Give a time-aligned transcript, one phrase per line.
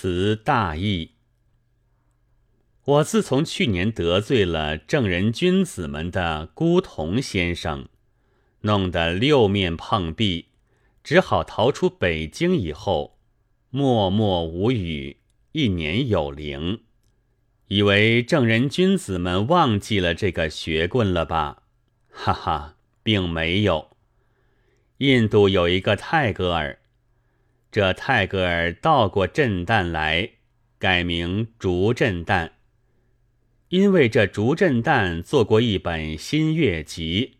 [0.00, 1.10] 词大意。
[2.84, 7.86] 我自从去年得罪了正人君子们的孤童先生，
[8.62, 10.46] 弄得六面碰壁，
[11.04, 13.18] 只好逃出北京以后，
[13.68, 15.18] 默默无语，
[15.52, 16.80] 一年有灵。
[17.66, 21.64] 以为正人君子们忘记了这个学棍了吧？
[22.10, 23.90] 哈哈，并没有。
[24.96, 26.79] 印度有一个泰戈尔，
[27.70, 30.30] 这泰戈尔到过震旦来，
[30.78, 32.50] 改名竹震旦。
[33.68, 37.36] 因为这竹震旦做过一本新月集，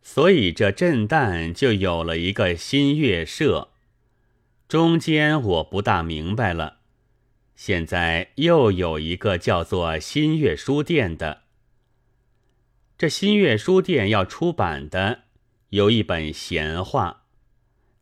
[0.00, 3.68] 所以这震旦就有了一个新月社。
[4.66, 6.78] 中间我不大明白了。
[7.54, 11.42] 现在又有一个叫做新月书店的。
[12.96, 15.24] 这新月书店要出版的
[15.68, 17.19] 有一本闲话，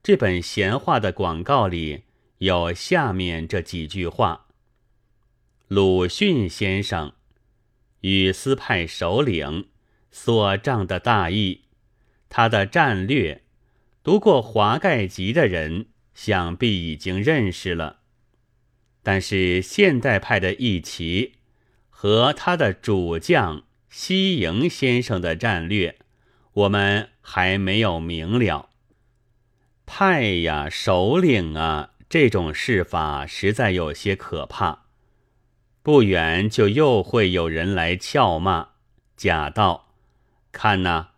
[0.03, 2.05] 这本闲话的广告里
[2.39, 4.47] 有下面这几句话：
[5.67, 7.13] 鲁迅先生，
[8.01, 9.69] 与斯派首领
[10.11, 11.65] 所仗的大义，
[12.29, 13.43] 他的战略，
[14.03, 17.99] 读过《华盖集》的人想必已经认识了。
[19.03, 21.35] 但是现代派的义旗
[21.91, 25.99] 和他的主将西营先生的战略，
[26.53, 28.71] 我们还没有明了。
[29.91, 34.85] 派呀，首领啊，这种事法实在有些可怕。
[35.83, 38.69] 不远就又会有人来俏骂，
[39.17, 39.95] 假道
[40.53, 41.09] ：“看呐，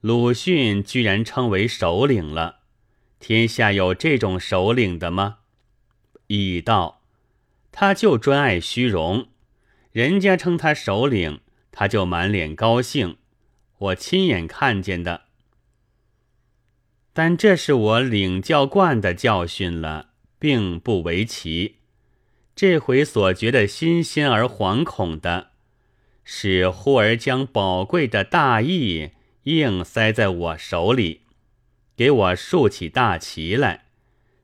[0.00, 2.62] 鲁迅居然称为首领了，
[3.20, 5.38] 天下有这种首领的吗？”
[6.26, 7.02] 乙道。
[7.70, 9.28] 他就专爱虚荣，
[9.92, 13.18] 人家称他首领，他就满脸高兴。
[13.78, 15.25] 我亲眼看见的，
[17.18, 21.76] 但这是我领教惯的教训了，并不为奇。
[22.54, 25.52] 这回所觉得新鲜而惶恐的，
[26.24, 29.12] 是忽而将宝贵的大义
[29.44, 31.22] 硬塞在我手里，
[31.96, 33.86] 给我竖起大旗来。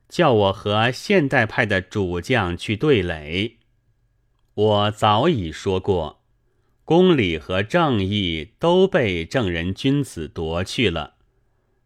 [0.09, 3.59] 叫我和现代派的主将去对垒，
[4.54, 6.22] 我早已说过，
[6.87, 11.12] 公理和正义都被正人君子夺去了，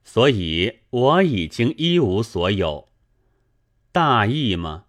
[0.06, 2.88] 所以我已经一无所有。
[3.90, 4.84] 大义吗？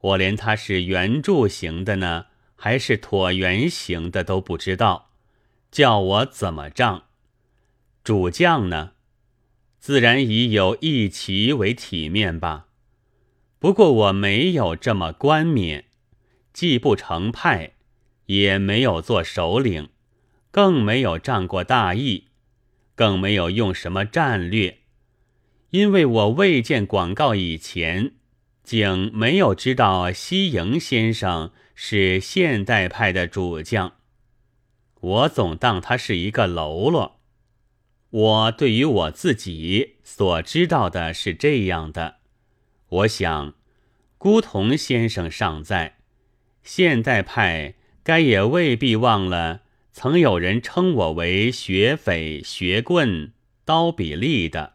[0.00, 5.10] 我连它是圆柱形的呢，还是椭圆形的都不知道，
[5.72, 7.02] 叫我怎么仗？
[8.04, 8.92] 主将呢？
[9.80, 12.68] 自然以有一旗为体面吧。
[13.58, 15.86] 不过我没有这么冠冕，
[16.52, 17.72] 既不成派，
[18.26, 19.88] 也没有做首领，
[20.52, 22.27] 更没有仗过大义，
[22.98, 24.78] 更没有用什么战略，
[25.70, 28.14] 因为我未见广告以前，
[28.64, 33.92] 竟没有知道西营先生是现代派的主将。
[34.98, 37.20] 我总当他是一个喽啰。
[38.10, 42.16] 我对于我自己所知道的是这样的，
[42.88, 43.54] 我想，
[44.16, 45.98] 孤童先生尚在，
[46.64, 49.60] 现代派该也未必忘了
[50.00, 53.32] 曾有人称我为学匪、学棍、
[53.64, 54.74] 刀比利的，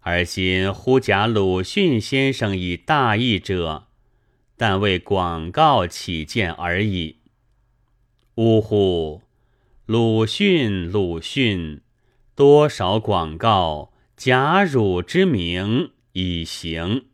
[0.00, 3.86] 而今呼假鲁迅先生以大义者，
[4.56, 7.18] 但为广告起见而已。
[8.34, 9.22] 呜呼，
[9.84, 11.82] 鲁迅，鲁迅！
[12.34, 17.04] 多少广告假汝之名以行。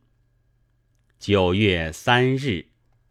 [1.18, 2.71] 九月三日。